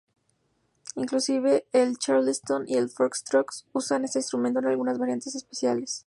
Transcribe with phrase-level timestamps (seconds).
[0.95, 5.99] Inclusive el charlestón y el "foxtrot" usan este instrumento en algunas variantes especiales.